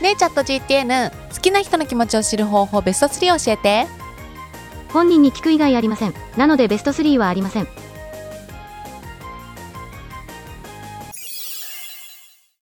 [0.00, 3.86] ねえチャット GTN 好きな人の気持ちを知る方法ベスト3教えて。
[4.92, 6.14] 本人に聞く以外ありません。
[6.36, 7.68] なのでベスト3はありません。